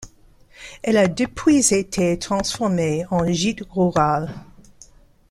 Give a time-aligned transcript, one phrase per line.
[0.81, 4.33] Elle a depuis été transformée en gîte rural.